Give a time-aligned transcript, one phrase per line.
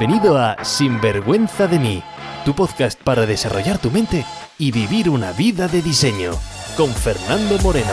[0.00, 2.02] Bienvenido a Sinvergüenza de mí,
[2.46, 4.24] tu podcast para desarrollar tu mente
[4.56, 6.30] y vivir una vida de diseño,
[6.74, 7.92] con Fernando Moreno.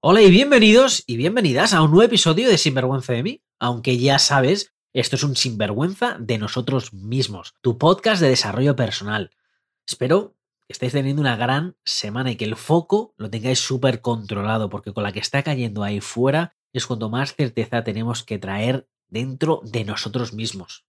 [0.00, 4.18] Hola y bienvenidos y bienvenidas a un nuevo episodio de Sinvergüenza de mí, aunque ya
[4.18, 9.30] sabes, esto es un sinvergüenza de nosotros mismos, tu podcast de desarrollo personal.
[9.88, 10.36] Espero
[10.66, 14.92] que estéis teniendo una gran semana y que el foco lo tengáis súper controlado, porque
[14.92, 19.60] con la que está cayendo ahí fuera es cuando más certeza tenemos que traer dentro
[19.64, 20.86] de nosotros mismos.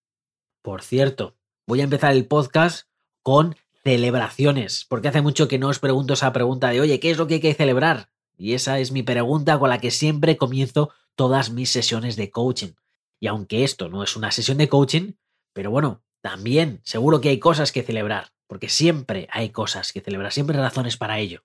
[0.61, 1.35] Por cierto,
[1.67, 2.87] voy a empezar el podcast
[3.21, 7.17] con celebraciones, porque hace mucho que no os pregunto esa pregunta de, oye, ¿qué es
[7.17, 8.09] lo que hay que celebrar?
[8.37, 12.73] Y esa es mi pregunta con la que siempre comienzo todas mis sesiones de coaching.
[13.19, 15.13] Y aunque esto no es una sesión de coaching,
[15.53, 20.31] pero bueno, también seguro que hay cosas que celebrar porque siempre hay cosas que celebrar,
[20.31, 21.43] siempre hay razones para ello.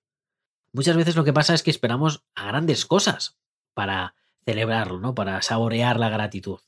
[0.73, 3.39] Muchas veces lo que pasa es que esperamos a grandes cosas
[3.75, 4.15] para
[4.45, 5.15] celebrarlo, ¿no?
[5.15, 6.61] Para saborear la gratitud.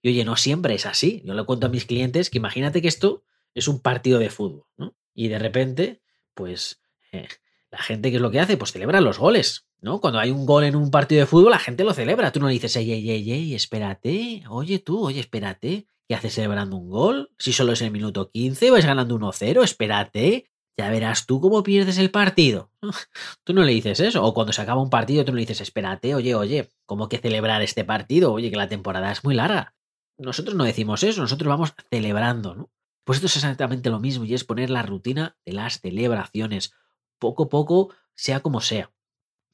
[0.00, 1.22] Y oye, no siempre es así.
[1.24, 3.24] Yo le cuento a mis clientes que imagínate que esto
[3.54, 4.94] es un partido de fútbol, ¿no?
[5.14, 6.02] Y de repente,
[6.34, 6.80] pues
[7.12, 7.28] eh,
[7.70, 8.56] la gente, ¿qué es lo que hace?
[8.56, 10.00] Pues celebra los goles, ¿no?
[10.00, 12.32] Cuando hay un gol en un partido de fútbol, la gente lo celebra.
[12.32, 16.76] Tú no dices, ey, ey, ey, ey, espérate, oye tú, oye, espérate, ¿Qué haces celebrando
[16.76, 17.30] un gol?
[17.38, 20.50] Si solo es el minuto 15, vais ganando 1-0, espérate.
[20.76, 22.70] Ya verás tú cómo pierdes el partido.
[23.44, 24.24] Tú no le dices eso.
[24.24, 27.18] O cuando se acaba un partido, tú no le dices, espérate, oye, oye, ¿cómo que
[27.18, 28.32] celebrar este partido?
[28.32, 29.74] Oye, que la temporada es muy larga.
[30.16, 32.70] Nosotros no decimos eso, nosotros vamos celebrando, ¿no?
[33.04, 36.72] Pues esto es exactamente lo mismo y es poner la rutina de las celebraciones.
[37.18, 38.92] Poco a poco, sea como sea.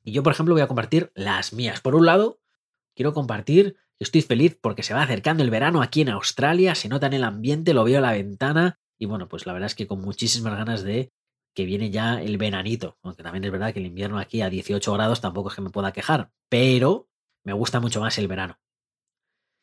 [0.04, 1.80] Y yo, por ejemplo, voy a compartir las mías.
[1.80, 2.40] Por un lado,
[2.94, 7.08] quiero compartir Estoy feliz porque se va acercando el verano aquí en Australia, se nota
[7.08, 9.86] en el ambiente, lo veo a la ventana y bueno, pues la verdad es que
[9.86, 11.12] con muchísimas ganas de
[11.54, 14.92] que viene ya el veranito, aunque también es verdad que el invierno aquí a 18
[14.92, 17.08] grados tampoco es que me pueda quejar, pero
[17.42, 18.60] me gusta mucho más el verano.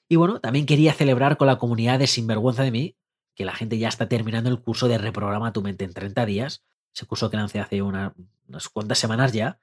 [0.10, 2.98] Y bueno, también quería celebrar con la comunidad de Sinvergüenza de mí,
[3.36, 6.66] que la gente ya está terminando el curso de Reprograma tu mente en 30 días,
[6.94, 8.14] ese curso que lancé hace unas
[8.72, 9.60] cuantas semanas ya,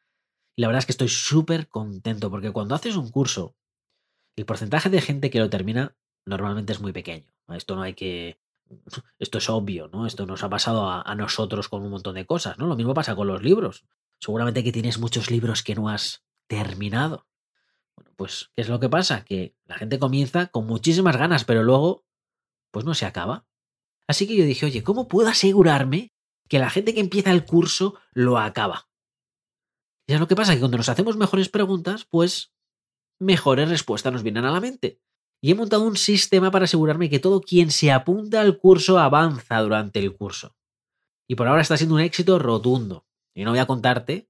[0.57, 3.55] y la verdad es que estoy súper contento porque cuando haces un curso
[4.37, 7.33] el porcentaje de gente que lo termina normalmente es muy pequeño.
[7.49, 8.41] Esto no hay que.
[9.19, 10.07] Esto es obvio, ¿no?
[10.07, 12.67] Esto nos ha pasado a, nosotros con un montón de cosas, ¿no?
[12.67, 13.85] Lo mismo pasa con los libros.
[14.19, 17.27] Seguramente que tienes muchos libros que no has terminado.
[17.97, 19.25] Bueno, pues, ¿qué es lo que pasa?
[19.25, 22.05] Que la gente comienza con muchísimas ganas, pero luego,
[22.71, 23.47] pues no se acaba.
[24.07, 26.13] Así que yo dije, oye, ¿cómo puedo asegurarme
[26.49, 28.89] que la gente que empieza el curso lo acaba?
[30.07, 32.53] Y es lo que pasa, que cuando nos hacemos mejores preguntas, pues
[33.23, 35.01] mejores respuestas nos vienen a la mente.
[35.41, 39.59] Y he montado un sistema para asegurarme que todo quien se apunta al curso avanza
[39.61, 40.55] durante el curso.
[41.27, 43.07] Y por ahora está siendo un éxito rotundo.
[43.35, 44.29] Y no voy a contarte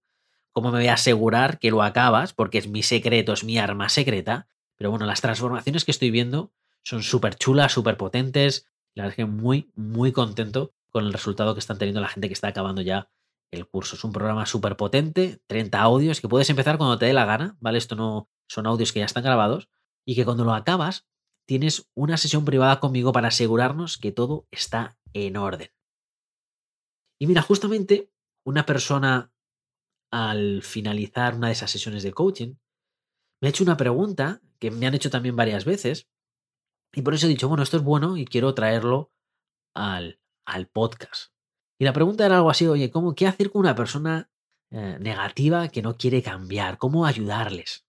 [0.52, 3.88] cómo me voy a asegurar que lo acabas, porque es mi secreto, es mi arma
[3.88, 4.48] secreta.
[4.76, 8.66] Pero bueno, las transformaciones que estoy viendo son súper chulas, súper potentes.
[8.94, 12.28] La verdad es que muy, muy contento con el resultado que están teniendo la gente
[12.28, 13.10] que está acabando ya
[13.50, 13.96] el curso.
[13.96, 17.56] Es un programa súper potente, 30 audios, que puedes empezar cuando te dé la gana,
[17.60, 17.78] ¿vale?
[17.78, 19.68] Esto no, son audios que ya están grabados,
[20.04, 21.06] y que cuando lo acabas
[21.46, 25.70] tienes una sesión privada conmigo para asegurarnos que todo está en orden.
[27.20, 28.10] Y mira, justamente
[28.44, 29.32] una persona
[30.10, 32.54] al finalizar una de esas sesiones de coaching
[33.40, 36.08] me ha hecho una pregunta que me han hecho también varias veces,
[36.94, 39.12] y por eso he dicho, bueno, esto es bueno y quiero traerlo
[39.74, 41.32] al, al podcast.
[41.80, 44.30] Y la pregunta era algo así, oye, ¿cómo, ¿qué hacer con una persona
[44.70, 46.78] eh, negativa que no quiere cambiar?
[46.78, 47.86] ¿Cómo ayudarles?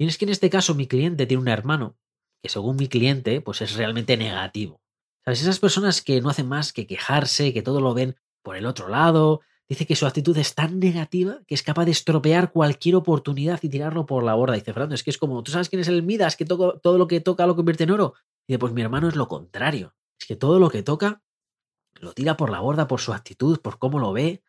[0.00, 1.98] Y es que en este caso mi cliente tiene un hermano
[2.42, 4.80] que según mi cliente pues es realmente negativo.
[5.22, 5.42] ¿Sabes?
[5.42, 8.88] Esas personas que no hacen más que quejarse, que todo lo ven por el otro
[8.88, 13.60] lado, dice que su actitud es tan negativa que es capaz de estropear cualquier oportunidad
[13.62, 14.54] y tirarlo por la borda.
[14.54, 17.06] Dice Fernando, es que es como, ¿tú sabes quién es el Midas que todo lo
[17.06, 18.14] que toca lo convierte en oro?
[18.46, 19.94] Y dice, pues mi hermano es lo contrario.
[20.18, 21.22] Es que todo lo que toca
[22.00, 24.42] lo tira por la borda por su actitud, por cómo lo ve.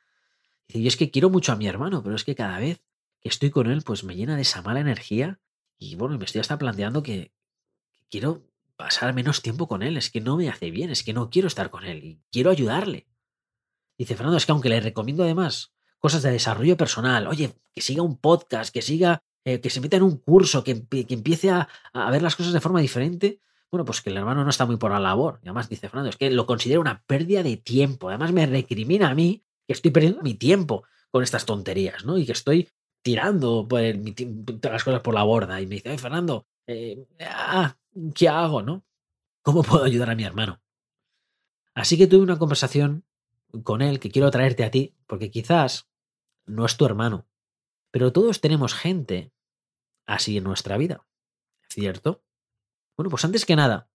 [0.69, 2.81] Dice, yo es que quiero mucho a mi hermano, pero es que cada vez
[3.21, 5.39] que estoy con él, pues me llena de esa mala energía.
[5.77, 7.31] Y bueno, me estoy hasta planteando que,
[8.11, 8.45] quiero
[8.75, 9.97] pasar menos tiempo con él.
[9.97, 12.51] Es que no me hace bien, es que no quiero estar con él y quiero
[12.51, 13.07] ayudarle.
[13.97, 18.03] Dice Fernando, es que aunque le recomiendo además cosas de desarrollo personal, oye, que siga
[18.03, 22.11] un podcast, que siga, eh, que se meta en un curso, que, empiece a, a,
[22.11, 23.39] ver las cosas de forma diferente,
[23.69, 25.39] bueno, pues que el hermano no está muy por la labor.
[25.43, 28.09] Y además dice Fernando, es que lo considero una pérdida de tiempo.
[28.09, 32.17] Además me recrimina a mí que estoy perdiendo mi tiempo con estas tonterías, ¿no?
[32.17, 32.69] Y que estoy
[33.01, 33.97] tirando pues,
[34.61, 37.77] las cosas por la borda y me dice, Fernando, eh, ah,
[38.15, 38.85] ¿qué hago, no?
[39.41, 40.61] ¿Cómo puedo ayudar a mi hermano?
[41.73, 43.05] Así que tuve una conversación
[43.63, 45.89] con él que quiero traerte a ti, porque quizás
[46.45, 47.27] no es tu hermano,
[47.91, 49.33] pero todos tenemos gente
[50.05, 51.05] así en nuestra vida.
[51.69, 52.23] ¿Cierto?
[52.97, 53.89] Bueno, pues antes que nada,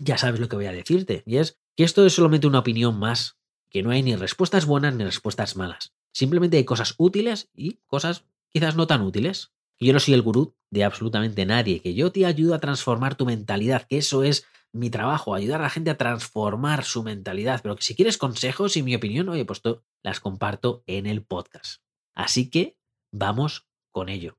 [0.00, 2.98] ya sabes lo que voy a decirte, y es que esto es solamente una opinión
[2.98, 3.38] más,
[3.70, 5.95] que no hay ni respuestas buenas ni respuestas malas.
[6.16, 9.52] Simplemente hay cosas útiles y cosas quizás no tan útiles.
[9.78, 13.26] Yo no soy el gurú de absolutamente nadie, que yo te ayudo a transformar tu
[13.26, 17.60] mentalidad, que eso es mi trabajo, ayudar a la gente a transformar su mentalidad.
[17.62, 19.60] Pero que si quieres consejos y mi opinión, oye, pues
[20.02, 21.82] las comparto en el podcast.
[22.14, 22.78] Así que
[23.12, 24.38] vamos con ello.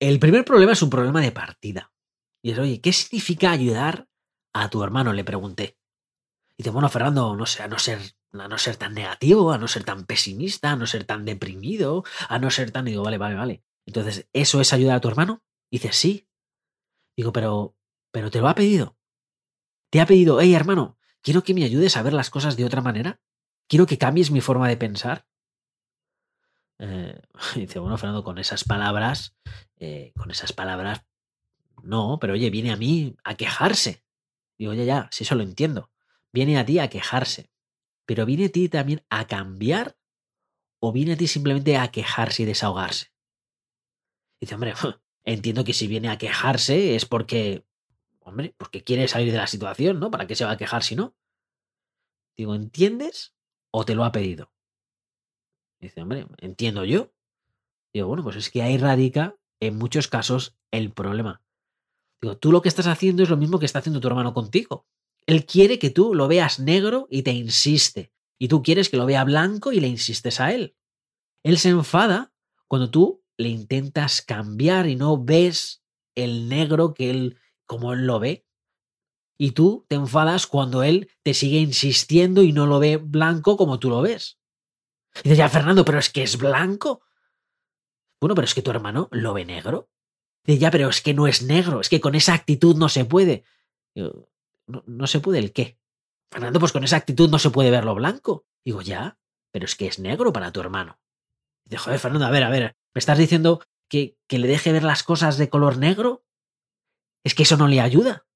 [0.00, 1.92] El primer problema es un problema de partida.
[2.42, 4.08] Y es, oye, ¿qué significa ayudar
[4.52, 5.12] a tu hermano?
[5.12, 5.78] Le pregunté.
[6.56, 8.00] Y dice, bueno, Fernando, no sé, a no ser,
[8.32, 12.04] a no ser tan negativo, a no ser tan pesimista, a no ser tan deprimido,
[12.28, 12.84] a no ser tan.
[12.84, 13.64] digo, vale, vale, vale.
[13.86, 15.42] Entonces, ¿eso es ayudar a tu hermano?
[15.70, 16.28] Y dice, sí.
[17.16, 17.76] Digo, pero,
[18.12, 18.96] pero te lo ha pedido.
[19.90, 22.80] Te ha pedido, hey hermano, quiero que me ayudes a ver las cosas de otra
[22.80, 23.20] manera.
[23.66, 25.26] Quiero que cambies mi forma de pensar.
[26.78, 27.20] Eh,
[27.56, 29.36] dice, bueno, Fernando, con esas palabras,
[29.76, 31.04] eh, con esas palabras,
[31.82, 34.04] no, pero oye, viene a mí a quejarse.
[34.58, 35.90] Digo, ya, ya, si eso lo entiendo.
[36.32, 37.49] Viene a ti a quejarse.
[38.10, 39.96] Pero viene a ti también a cambiar
[40.80, 43.12] o viene a ti simplemente a quejarse y desahogarse.
[44.40, 44.74] Dice, hombre,
[45.24, 47.64] entiendo que si viene a quejarse es porque,
[48.18, 50.10] hombre, porque quiere salir de la situación, ¿no?
[50.10, 51.14] ¿Para qué se va a quejar si no?
[52.36, 53.32] Digo, ¿entiendes
[53.70, 54.52] o te lo ha pedido?
[55.78, 57.12] Dice, hombre, entiendo yo.
[57.92, 61.44] Digo, bueno, pues es que ahí radica en muchos casos el problema.
[62.20, 64.84] Digo, tú lo que estás haciendo es lo mismo que está haciendo tu hermano contigo.
[65.30, 68.12] Él quiere que tú lo veas negro y te insiste.
[68.36, 70.74] Y tú quieres que lo vea blanco y le insistes a él.
[71.44, 72.32] Él se enfada
[72.66, 75.84] cuando tú le intentas cambiar y no ves
[76.16, 78.44] el negro que él, como él lo ve.
[79.38, 83.78] Y tú te enfadas cuando él te sigue insistiendo y no lo ve blanco como
[83.78, 84.40] tú lo ves.
[85.20, 87.02] Y dices, ya, Fernando, pero es que es blanco.
[88.20, 89.90] Bueno, pero es que tu hermano lo ve negro.
[90.44, 93.04] Dice, ya, pero es que no es negro, es que con esa actitud no se
[93.04, 93.44] puede.
[94.70, 95.78] No, no se puede el qué.
[96.32, 98.46] Fernando, pues con esa actitud no se puede ver lo blanco.
[98.64, 99.18] Digo, ya,
[99.52, 101.00] pero es que es negro para tu hermano.
[101.64, 104.84] Dice, joder, Fernando, a ver, a ver, ¿me estás diciendo que, que le deje ver
[104.84, 106.24] las cosas de color negro?
[107.24, 108.26] Es que eso no le ayuda.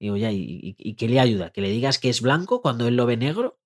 [0.00, 1.50] Digo, ya, ¿y, y qué le ayuda?
[1.50, 3.58] ¿Que le digas que es blanco cuando él lo ve negro?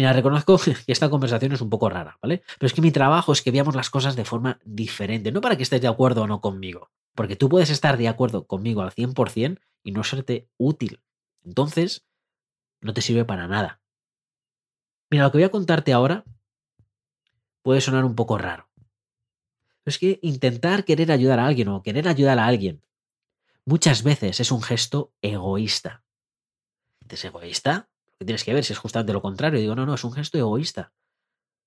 [0.00, 2.42] Mira, reconozco que esta conversación es un poco rara, ¿vale?
[2.58, 5.58] Pero es que mi trabajo es que veamos las cosas de forma diferente, no para
[5.58, 8.92] que estés de acuerdo o no conmigo, porque tú puedes estar de acuerdo conmigo al
[8.92, 11.00] 100% y no serte útil.
[11.44, 12.06] Entonces,
[12.80, 13.80] no te sirve para nada.
[15.10, 16.24] Mira, lo que voy a contarte ahora
[17.62, 18.68] puede sonar un poco raro.
[19.82, 22.82] Pero es que intentar querer ayudar a alguien o querer ayudar a alguien
[23.64, 26.02] muchas veces es un gesto egoísta.
[27.08, 27.88] ¿Es egoísta?
[28.18, 29.58] ¿Qué tienes que ver si es justamente lo contrario?
[29.58, 30.92] digo, no, no, es un gesto egoísta.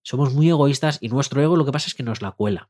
[0.03, 2.69] Somos muy egoístas y nuestro ego lo que pasa es que nos la cuela.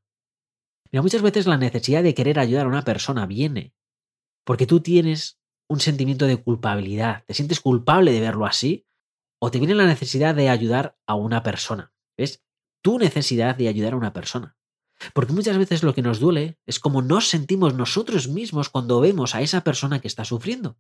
[0.92, 3.74] Mira, muchas veces la necesidad de querer ayudar a una persona viene
[4.44, 8.86] porque tú tienes un sentimiento de culpabilidad, te sientes culpable de verlo así,
[9.40, 11.94] o te viene la necesidad de ayudar a una persona.
[12.18, 12.44] ¿Ves?
[12.82, 14.56] Tu necesidad de ayudar a una persona.
[15.14, 19.36] Porque muchas veces lo que nos duele es como nos sentimos nosotros mismos cuando vemos
[19.36, 20.78] a esa persona que está sufriendo.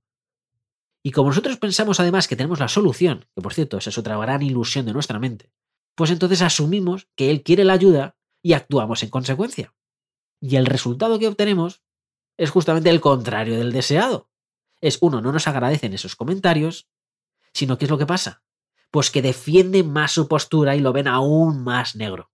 [1.04, 4.18] Y como nosotros pensamos además que tenemos la solución, que por cierto, esa es otra
[4.18, 5.51] gran ilusión de nuestra mente,
[5.95, 9.74] pues entonces asumimos que Él quiere la ayuda y actuamos en consecuencia.
[10.40, 11.83] Y el resultado que obtenemos
[12.37, 14.30] es justamente el contrario del deseado.
[14.81, 16.90] Es uno, no nos agradecen esos comentarios,
[17.54, 18.44] sino ¿qué es lo que pasa?
[18.92, 22.31] Pues que defienden más su postura y lo ven aún más negro.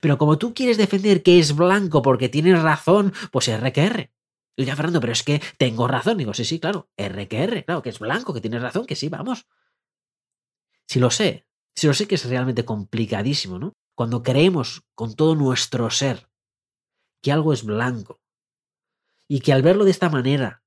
[0.00, 4.10] Pero como tú quieres defender que es blanco porque tienes razón, pues RQR.
[4.56, 6.18] Y ya, Fernando, pero es que tengo razón.
[6.18, 8.96] Digo, sí, sí, claro, R que R, claro, que es blanco, que tienes razón, que
[8.96, 9.46] sí, vamos.
[10.86, 13.74] Si lo sé, si lo sé que es realmente complicadísimo, ¿no?
[13.94, 16.28] Cuando creemos con todo nuestro ser
[17.22, 18.20] que algo es blanco
[19.28, 20.62] y que al verlo de esta manera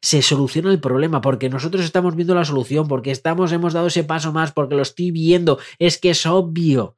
[0.00, 4.04] se soluciona el problema porque nosotros estamos viendo la solución, porque estamos, hemos dado ese
[4.04, 6.96] paso más, porque lo estoy viendo, es que es obvio.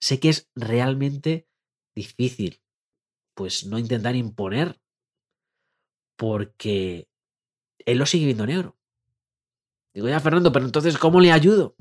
[0.00, 1.48] Sé que es realmente
[1.94, 2.60] difícil,
[3.34, 4.80] pues no intentar imponer
[6.16, 7.08] porque
[7.78, 8.76] él lo sigue viendo negro.
[9.94, 11.76] Digo, ya, Fernando, pero entonces, ¿cómo le ayudo?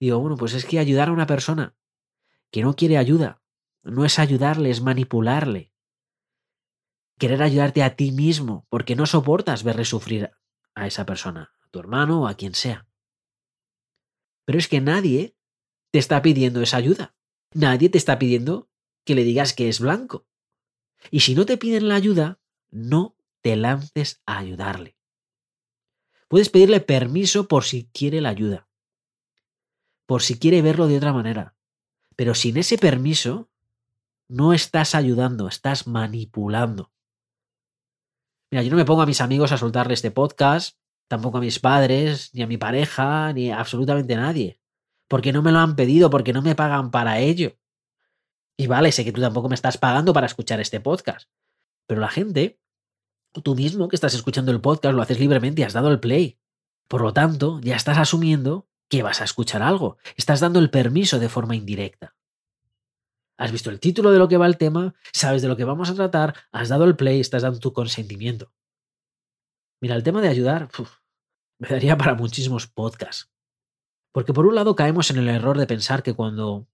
[0.00, 1.76] Digo, bueno, pues es que ayudar a una persona
[2.50, 3.42] que no quiere ayuda
[3.84, 5.71] no es ayudarle, es manipularle.
[7.22, 10.32] Querer ayudarte a ti mismo, porque no soportas verle sufrir
[10.74, 12.88] a esa persona, a tu hermano o a quien sea.
[14.44, 15.36] Pero es que nadie
[15.92, 17.14] te está pidiendo esa ayuda.
[17.54, 18.68] Nadie te está pidiendo
[19.04, 20.26] que le digas que es blanco.
[21.12, 22.40] Y si no te piden la ayuda,
[22.72, 24.96] no te lances a ayudarle.
[26.26, 28.68] Puedes pedirle permiso por si quiere la ayuda,
[30.06, 31.54] por si quiere verlo de otra manera,
[32.16, 33.48] pero sin ese permiso
[34.26, 36.90] no estás ayudando, estás manipulando.
[38.52, 40.76] Mira, yo no me pongo a mis amigos a soltarle este podcast,
[41.08, 44.60] tampoco a mis padres, ni a mi pareja, ni a absolutamente nadie.
[45.08, 47.56] Porque no me lo han pedido, porque no me pagan para ello.
[48.58, 51.30] Y vale, sé que tú tampoco me estás pagando para escuchar este podcast.
[51.86, 52.60] Pero la gente,
[53.42, 56.38] tú mismo que estás escuchando el podcast, lo haces libremente y has dado el play.
[56.88, 59.96] Por lo tanto, ya estás asumiendo que vas a escuchar algo.
[60.18, 62.16] Estás dando el permiso de forma indirecta.
[63.42, 65.90] Has visto el título de lo que va el tema, sabes de lo que vamos
[65.90, 68.52] a tratar, has dado el play, estás dando tu consentimiento.
[69.80, 70.68] Mira, el tema de ayudar
[71.58, 73.32] me daría para muchísimos podcasts.
[74.12, 76.68] Porque por un lado caemos en el error de pensar que cuando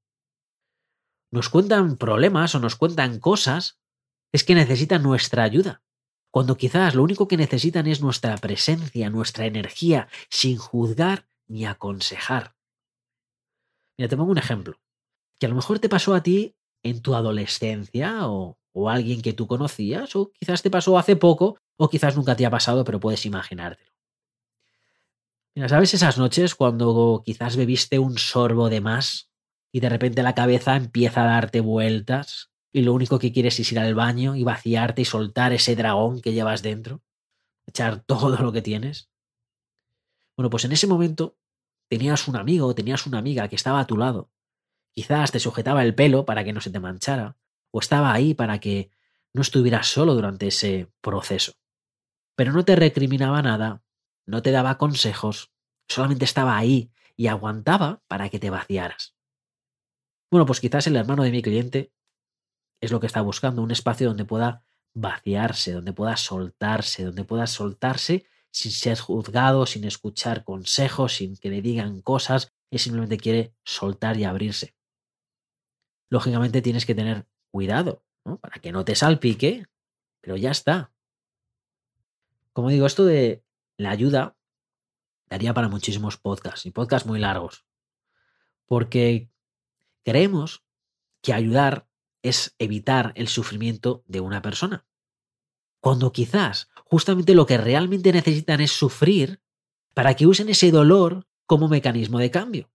[1.33, 3.81] nos cuentan problemas o nos cuentan cosas,
[4.31, 5.83] es que necesitan nuestra ayuda.
[6.31, 12.57] Cuando quizás lo único que necesitan es nuestra presencia, nuestra energía, sin juzgar ni aconsejar.
[13.97, 14.79] Mira, te pongo un ejemplo.
[15.41, 19.33] Que a lo mejor te pasó a ti en tu adolescencia o, o alguien que
[19.33, 23.01] tú conocías, o quizás te pasó hace poco, o quizás nunca te ha pasado, pero
[23.01, 23.93] puedes imaginártelo.
[25.55, 29.31] Mira, ¿sabes esas noches cuando quizás bebiste un sorbo de más
[29.73, 33.73] y de repente la cabeza empieza a darte vueltas y lo único que quieres es
[33.73, 37.03] ir al baño y vaciarte y soltar ese dragón que llevas dentro?
[37.67, 39.11] Echar todo lo que tienes.
[40.37, 41.37] Bueno, pues en ese momento
[41.89, 44.31] tenías un amigo tenías una amiga que estaba a tu lado.
[44.99, 47.37] Quizás te sujetaba el pelo para que no se te manchara,
[47.71, 48.91] o estaba ahí para que
[49.33, 51.53] no estuvieras solo durante ese proceso.
[52.35, 53.85] Pero no te recriminaba nada,
[54.27, 55.53] no te daba consejos,
[55.87, 59.15] solamente estaba ahí y aguantaba para que te vaciaras.
[60.33, 61.93] Bueno, pues quizás el hermano de mi cliente
[62.81, 64.65] es lo que está buscando, un espacio donde pueda
[64.95, 71.51] vaciarse, donde pueda soltarse, donde pueda soltarse sin ser juzgado, sin escuchar consejos, sin que
[71.51, 74.78] le digan cosas, y simplemente quiere soltar y abrirse.
[76.09, 78.39] Lógicamente tienes que tener cuidado, ¿no?
[78.39, 79.67] Para que no te salpique,
[80.21, 80.93] pero ya está.
[82.53, 83.45] Como digo, esto de
[83.77, 84.37] la ayuda
[85.29, 87.65] daría para muchísimos podcasts y podcasts muy largos.
[88.67, 89.31] Porque
[90.05, 90.65] creemos
[91.23, 91.89] que ayudar
[92.23, 94.87] es evitar el sufrimiento de una persona.
[95.81, 99.41] Cuando quizás justamente lo que realmente necesitan es sufrir
[99.95, 102.71] para que usen ese dolor como mecanismo de cambio.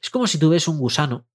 [0.00, 1.26] Es como si tú un gusano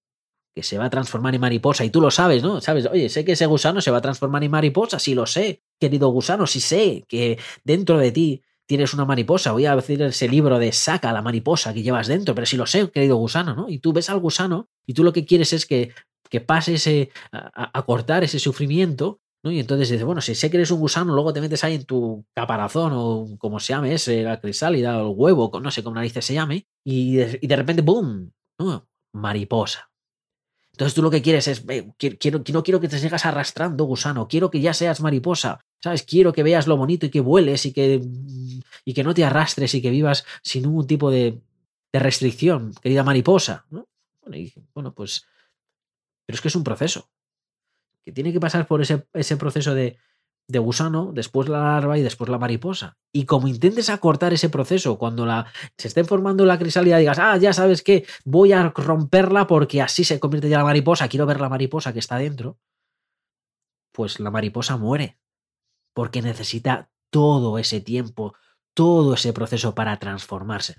[0.56, 2.62] que se va a transformar en mariposa y tú lo sabes, ¿no?
[2.62, 5.64] Sabes, oye, sé que ese gusano se va a transformar en mariposa, sí lo sé,
[5.80, 10.30] querido gusano, sí sé que dentro de ti tienes una mariposa, voy a decir ese
[10.30, 13.70] libro de saca la mariposa que llevas dentro, pero sí lo sé, querido gusano, ¿no?
[13.70, 15.92] Y tú ves al gusano y tú lo que quieres es que,
[16.30, 20.72] que pase ese, a, cortar ese sufrimiento y entonces dices, bueno, si sé que eres
[20.72, 24.40] un gusano, luego te metes ahí en tu caparazón o como se llame ese, la
[24.40, 27.82] crisálida o el huevo, no sé cómo narices se llame, y de, y de repente,
[27.82, 28.32] ¡boom!
[28.58, 28.88] ¿no?
[29.14, 29.93] Mariposa.
[30.74, 31.64] Entonces tú lo que quieres es,
[31.98, 36.02] quiero, no quiero que te sigas arrastrando, gusano, quiero que ya seas mariposa, ¿sabes?
[36.02, 38.02] Quiero que veas lo bonito y que vueles y que,
[38.84, 41.40] y que no te arrastres y que vivas sin ningún tipo de,
[41.92, 43.88] de restricción, querida mariposa, ¿no?
[44.74, 45.28] bueno, pues,
[46.26, 47.08] pero es que es un proceso
[48.04, 49.98] que tiene que pasar por ese, ese proceso de,
[50.48, 52.98] de gusano, después la larva y después la mariposa.
[53.14, 55.46] Y como intentes acortar ese proceso, cuando la,
[55.78, 60.04] se esté formando la crisálida, digas, ah, ya sabes que voy a romperla porque así
[60.04, 62.60] se convierte ya la mariposa, quiero ver la mariposa que está dentro,
[63.92, 65.20] pues la mariposa muere.
[65.94, 68.34] Porque necesita todo ese tiempo,
[68.74, 70.78] todo ese proceso para transformarse.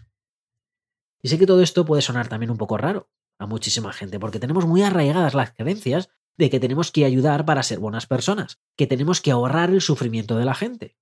[1.23, 4.39] Y sé que todo esto puede sonar también un poco raro a muchísima gente, porque
[4.39, 8.87] tenemos muy arraigadas las creencias de que tenemos que ayudar para ser buenas personas, que
[8.87, 10.97] tenemos que ahorrar el sufrimiento de la gente.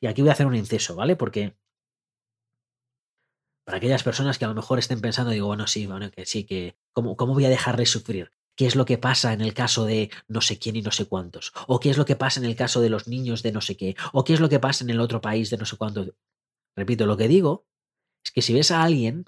[0.00, 1.16] Y aquí voy a hacer un inciso, ¿vale?
[1.16, 1.56] Porque
[3.64, 6.44] para aquellas personas que a lo mejor estén pensando, digo, bueno, sí, bueno, que sí,
[6.44, 8.30] que ¿cómo, cómo voy a dejarles sufrir?
[8.56, 11.06] ¿Qué es lo que pasa en el caso de no sé quién y no sé
[11.06, 11.52] cuántos?
[11.66, 13.76] ¿O qué es lo que pasa en el caso de los niños de no sé
[13.76, 13.96] qué?
[14.12, 16.06] ¿O qué es lo que pasa en el otro país de no sé cuánto?
[16.74, 17.66] Repito, lo que digo
[18.24, 19.26] es que si ves a alguien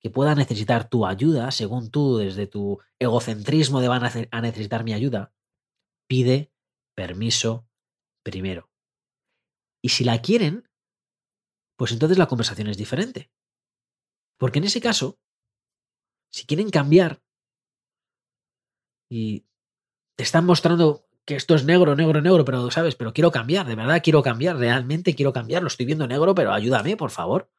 [0.00, 4.94] que pueda necesitar tu ayuda, según tú, desde tu egocentrismo de van a necesitar mi
[4.94, 5.32] ayuda,
[6.08, 6.52] pide
[6.94, 7.68] permiso
[8.22, 8.70] primero.
[9.82, 10.68] Y si la quieren,
[11.76, 13.30] pues entonces la conversación es diferente.
[14.38, 15.18] Porque en ese caso,
[16.30, 17.22] si quieren cambiar
[19.10, 19.46] y
[20.16, 23.74] te están mostrando que esto es negro, negro, negro, pero sabes, pero quiero cambiar, de
[23.74, 27.50] verdad quiero cambiar, realmente quiero cambiar, lo estoy viendo negro, pero ayúdame, por favor.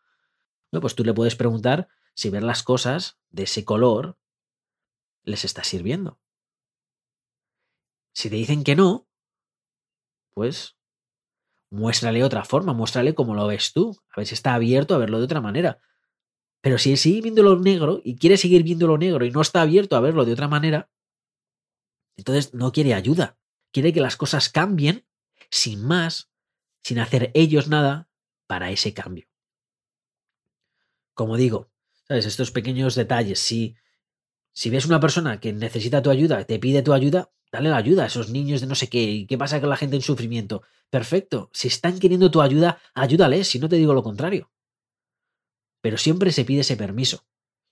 [0.71, 4.17] Bueno, pues tú le puedes preguntar si ver las cosas de ese color
[5.23, 6.19] les está sirviendo.
[8.13, 9.07] Si te dicen que no,
[10.33, 10.77] pues
[11.69, 15.19] muéstrale otra forma, muéstrale cómo lo ves tú, a ver si está abierto a verlo
[15.19, 15.79] de otra manera.
[16.61, 19.61] Pero si sigue viendo lo negro y quiere seguir viendo lo negro y no está
[19.61, 20.89] abierto a verlo de otra manera,
[22.17, 23.39] Entonces no quiere ayuda.
[23.71, 25.07] Quiere que las cosas cambien
[25.49, 26.29] sin más,
[26.83, 28.09] sin hacer ellos nada
[28.47, 29.27] para ese cambio.
[31.13, 31.70] Como digo,
[32.11, 32.25] ¿sabes?
[32.25, 33.77] Estos pequeños detalles, si,
[34.51, 38.03] si ves una persona que necesita tu ayuda, te pide tu ayuda, dale la ayuda
[38.03, 39.01] a esos niños de no sé qué.
[39.01, 40.61] ¿Y qué pasa con la gente en sufrimiento?
[40.89, 41.49] Perfecto.
[41.53, 44.51] Si están queriendo tu ayuda, ayúdales, si no te digo lo contrario.
[45.79, 47.25] Pero siempre se pide ese permiso.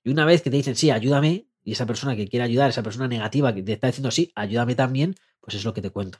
[0.05, 2.81] Y una vez que te dicen, sí, ayúdame, y esa persona que quiere ayudar, esa
[2.81, 6.19] persona negativa que te está diciendo, sí, ayúdame también, pues es lo que te cuento.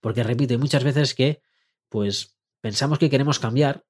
[0.00, 1.42] Porque repito, hay muchas veces que,
[1.88, 3.84] pues, pensamos que queremos cambiar,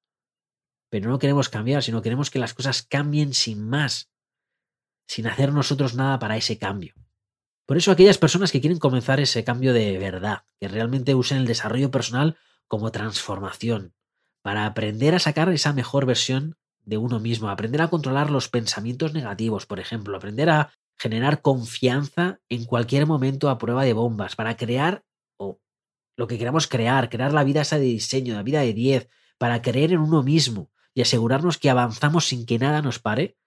[0.95, 4.09] pero no queremos cambiar, sino queremos que las cosas cambien sin más,
[5.09, 6.93] sin hacer nosotros nada para ese cambio.
[7.65, 11.47] Por eso aquellas personas que quieren comenzar ese cambio de verdad, que realmente usen el
[11.47, 12.37] desarrollo personal
[12.69, 13.93] como transformación,
[14.41, 19.13] para aprender a sacar esa mejor versión de uno mismo, aprender a controlar los pensamientos
[19.13, 24.55] negativos, por ejemplo, aprender a generar confianza en cualquier momento a prueba de bombas, para
[24.55, 25.03] crear
[25.35, 25.59] o
[26.15, 29.61] lo que queramos crear, crear la vida esa de diseño, la vida de 10, para
[29.61, 33.37] creer en uno mismo y asegurarnos que avanzamos sin que nada nos pare,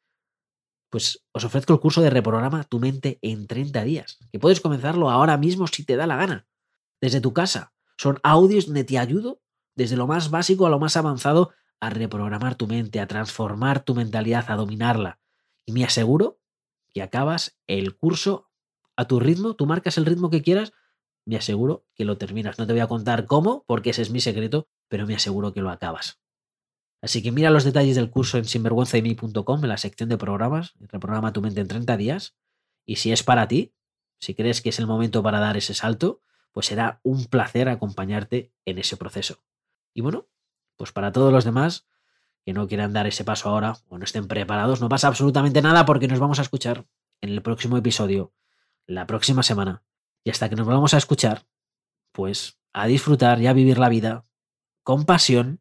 [0.90, 5.10] pues os ofrezco el curso de reprograma tu mente en 30 días, que puedes comenzarlo
[5.10, 6.46] ahora mismo si te da la gana,
[7.00, 7.72] desde tu casa.
[7.96, 9.40] Son audios donde te ayudo
[9.74, 13.94] desde lo más básico a lo más avanzado a reprogramar tu mente, a transformar tu
[13.94, 15.18] mentalidad, a dominarla.
[15.64, 16.38] Y me aseguro
[16.92, 18.50] que acabas el curso
[18.96, 20.72] a tu ritmo, tú marcas el ritmo que quieras,
[21.24, 22.58] me aseguro que lo terminas.
[22.58, 25.60] No te voy a contar cómo, porque ese es mi secreto, pero me aseguro que
[25.60, 26.20] lo acabas.
[27.00, 31.32] Así que mira los detalles del curso en sinvergüenzademi.com en la sección de programas, reprograma
[31.32, 32.36] tu mente en 30 días.
[32.84, 33.74] Y si es para ti,
[34.18, 36.20] si crees que es el momento para dar ese salto,
[36.52, 39.44] pues será un placer acompañarte en ese proceso.
[39.94, 40.26] Y bueno,
[40.76, 41.86] pues para todos los demás
[42.44, 45.84] que no quieran dar ese paso ahora o no estén preparados, no pasa absolutamente nada
[45.84, 46.86] porque nos vamos a escuchar
[47.20, 48.32] en el próximo episodio,
[48.86, 49.82] la próxima semana.
[50.24, 51.46] Y hasta que nos volvamos a escuchar,
[52.12, 54.26] pues a disfrutar y a vivir la vida
[54.82, 55.60] con pasión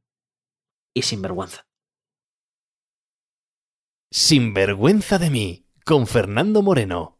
[0.97, 1.67] y sin vergüenza.
[4.11, 7.19] Sin vergüenza de mí, con Fernando Moreno.